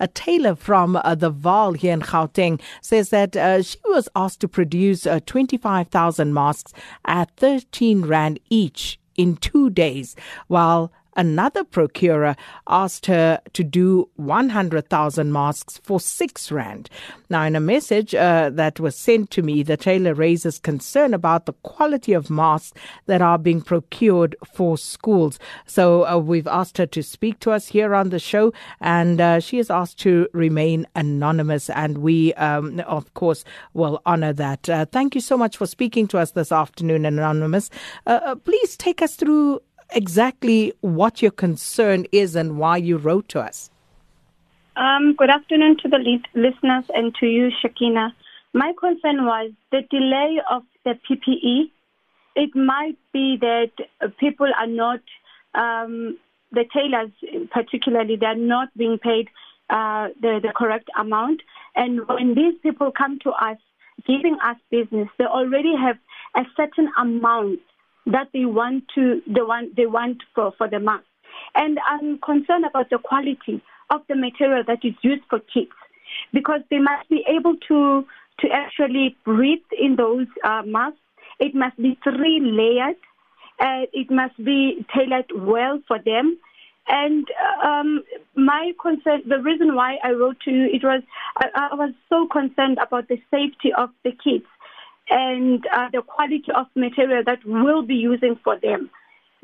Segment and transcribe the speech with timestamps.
[0.00, 4.40] a tailor from uh, the Vaal here in Gauteng, says that uh, she was asked
[4.40, 6.72] to produce uh, 25,000 masks
[7.04, 10.16] at 13 Rand each in two days,
[10.48, 12.36] while another procurer
[12.68, 16.88] asked her to do 100,000 masks for six rand.
[17.30, 21.46] Now, in a message uh, that was sent to me, the tailor raises concern about
[21.46, 25.38] the quality of masks that are being procured for schools.
[25.66, 29.40] So uh, we've asked her to speak to us here on the show, and uh,
[29.40, 34.68] she has asked to remain anonymous, and we, um, of course, will honor that.
[34.68, 37.70] Uh, thank you so much for speaking to us this afternoon, Anonymous.
[38.06, 39.60] Uh, uh, please take us through
[39.94, 43.70] exactly what your concern is and why you wrote to us.
[44.76, 45.98] Um, good afternoon to the
[46.34, 48.12] listeners and to you, Shakina.
[48.52, 51.70] My concern was the delay of the PPE.
[52.36, 53.70] It might be that
[54.18, 55.00] people are not,
[55.54, 56.18] um,
[56.50, 57.10] the tailors
[57.52, 59.28] particularly, they're not being paid
[59.70, 61.40] uh, the, the correct amount.
[61.76, 63.58] And when these people come to us
[64.06, 65.96] giving us business, they already have
[66.36, 67.60] a certain amount
[68.06, 71.04] that they want to they want they want for, for the mask.
[71.54, 75.72] And I'm concerned about the quality of the material that is used for kids
[76.32, 78.06] because they must be able to
[78.40, 80.98] to actually breathe in those uh, masks.
[81.38, 82.96] It must be three layered.
[83.60, 86.38] Uh, it must be tailored well for them.
[86.86, 87.26] And
[87.64, 88.02] um,
[88.36, 91.02] my concern, the reason why I wrote to you, it was
[91.38, 94.44] I, I was so concerned about the safety of the kids
[95.14, 98.90] and uh, the quality of material that we'll be using for them.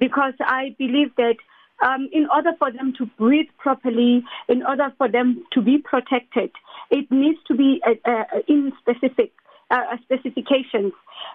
[0.00, 1.36] Because I believe that
[1.84, 6.50] um, in order for them to breathe properly, in order for them to be protected,
[6.90, 9.32] it needs to be uh, uh, in specific
[9.70, 10.92] uh, specifications.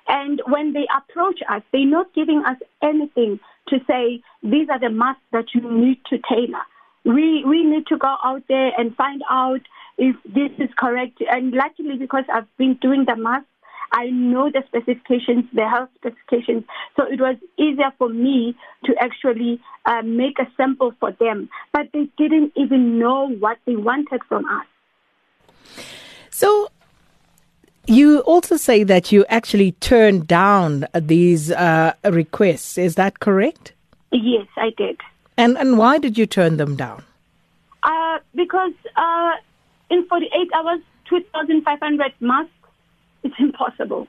[0.08, 4.90] And when they approach us, they're not giving us anything to say these are the
[4.90, 6.64] masks that you need to tailor.
[7.06, 9.62] We we need to go out there and find out
[9.98, 11.22] if this is correct.
[11.30, 13.46] And luckily, because I've been doing the mask
[13.94, 16.64] I know the specifications, the health specifications.
[16.98, 21.48] So it was easier for me to actually uh, make a sample for them.
[21.72, 24.66] But they didn't even know what they wanted from us.
[26.32, 26.70] So
[27.86, 32.80] you also say that you actually turned down these uh, requests.
[32.80, 33.74] Is that correct?
[34.12, 34.98] Yes, I did.
[35.38, 37.04] And and why did you turn them down?
[37.84, 39.32] Uh, because uh,
[39.90, 40.80] in 48 hours,
[41.10, 42.52] 2,500 masks
[43.24, 44.08] it's impossible.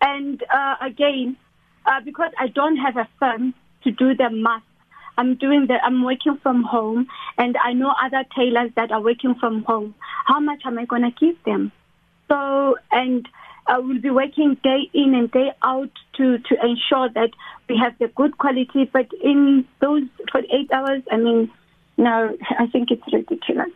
[0.00, 1.36] And uh, again,
[1.86, 3.54] uh, because I don't have a firm
[3.84, 4.62] to do the math,
[5.16, 7.06] I'm doing the, I'm working from home,
[7.38, 9.94] and I know other tailors that are working from home.
[10.26, 11.70] How much am I going to give them?
[12.28, 13.28] So, and
[13.66, 17.30] I will be working day in and day out to, to ensure that
[17.68, 18.90] we have the good quality.
[18.92, 20.02] But in those
[20.32, 21.50] 48 hours, I mean,
[21.96, 23.70] no, I think it's ridiculous.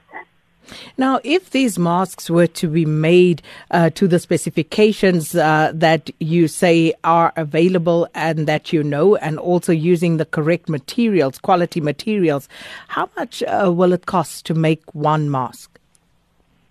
[0.97, 6.49] Now, if these masks were to be made uh, to the specifications uh, that you
[6.49, 12.49] say are available and that you know, and also using the correct materials, quality materials,
[12.89, 15.79] how much uh, will it cost to make one mask?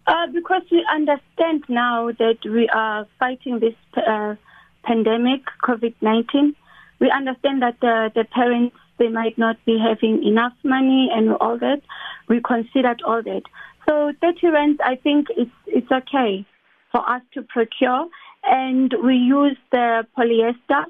[0.08, 4.36] Uh, because we understand now that we are fighting this uh,
[4.84, 6.56] pandemic, COVID 19,
[7.00, 11.82] we understand that the parents they might not be having enough money and all that.
[12.28, 13.44] We considered all that.
[13.88, 16.46] So 30 rands, I think it's, it's okay
[16.92, 18.08] for us to procure.
[18.44, 20.86] And we use the polyester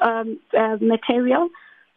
[0.00, 1.48] um, uh, material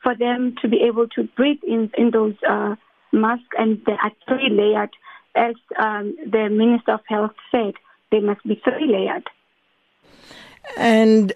[0.01, 2.75] for them to be able to breathe in, in those uh,
[3.11, 3.45] masks.
[3.57, 4.91] And they are three layered,
[5.35, 7.73] as um, the Minister of Health said.
[8.11, 9.27] They must be three layered.
[10.77, 11.33] And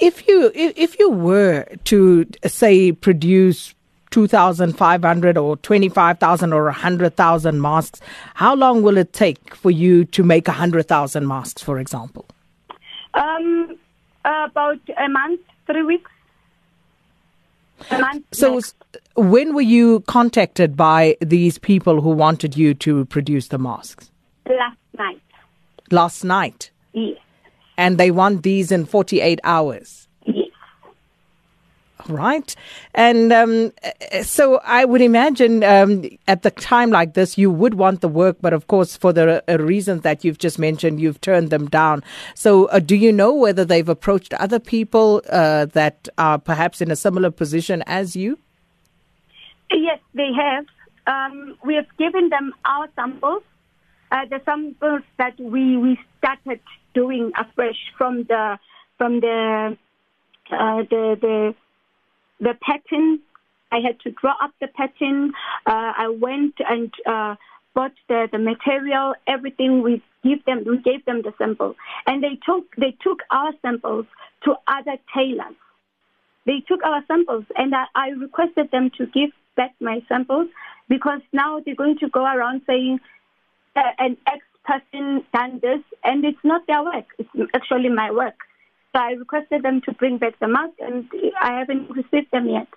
[0.00, 3.74] if you if you were to say produce
[4.12, 8.00] 2,500 or 25,000 or 100,000 masks,
[8.34, 12.26] how long will it take for you to make 100,000 masks, for example?
[13.14, 13.76] Um,
[14.24, 16.10] about a month, three weeks.
[17.90, 18.76] A month so, next.
[19.16, 24.10] when were you contacted by these people who wanted you to produce the masks?
[24.46, 25.20] Last night.
[25.90, 26.70] Last night?
[26.92, 27.18] Yes.
[27.76, 30.06] And they want these in 48 hours?
[32.08, 32.54] Right?
[32.94, 33.72] And um,
[34.22, 38.36] so I would imagine um, at the time like this, you would want the work,
[38.40, 42.02] but of course, for the uh, reasons that you've just mentioned, you've turned them down.
[42.34, 46.90] So, uh, do you know whether they've approached other people uh, that are perhaps in
[46.90, 48.38] a similar position as you?
[49.70, 50.66] Yes, they have.
[51.06, 53.42] Um, we have given them our samples,
[54.12, 56.60] uh, the samples that we, we started
[56.94, 58.58] doing afresh from the
[58.98, 59.76] from the
[60.50, 61.54] uh, the the
[62.42, 63.20] the pattern.
[63.70, 65.32] I had to draw up the pattern.
[65.64, 67.36] Uh, I went and uh,
[67.74, 69.82] bought the, the material, everything.
[69.82, 71.74] We give them, we gave them the sample,
[72.06, 74.06] and they took they took our samples
[74.44, 75.56] to other tailors.
[76.44, 80.48] They took our samples, and I, I requested them to give back my samples
[80.88, 82.98] because now they're going to go around saying
[83.76, 87.06] uh, an ex person done this, and it's not their work.
[87.18, 88.34] It's actually my work.
[88.94, 91.08] So I requested them to bring back the mask, and
[91.40, 92.68] I haven't received them yet.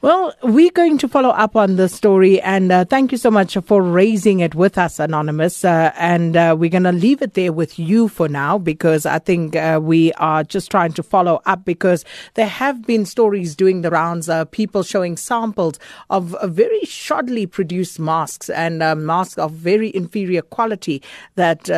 [0.00, 3.56] Well, we're going to follow up on the story, and uh, thank you so much
[3.64, 5.64] for raising it with us, Anonymous.
[5.64, 9.18] Uh, and uh, we're going to leave it there with you for now because I
[9.18, 12.04] think uh, we are just trying to follow up because
[12.34, 15.80] there have been stories doing the rounds, uh, people showing samples
[16.10, 21.02] of very shoddily produced masks and uh, masks of very inferior quality
[21.34, 21.68] that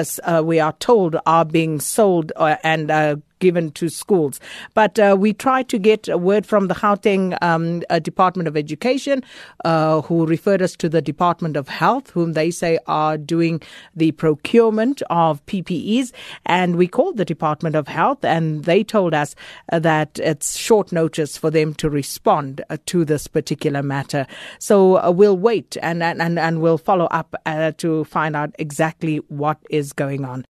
[0.44, 4.38] we are told are being sold and given to schools.
[4.74, 8.56] But uh, we tried to get a word from the Gauteng um, uh, Department of
[8.56, 9.24] Education,
[9.64, 13.60] uh, who referred us to the Department of Health, whom they say are doing
[13.94, 16.12] the procurement of PPEs.
[16.46, 19.34] And we called the Department of Health, and they told us
[19.72, 24.26] uh, that it's short notice for them to respond uh, to this particular matter.
[24.58, 27.34] So uh, we'll wait and, and, and we'll follow up
[27.78, 30.44] to find out exactly what is going on.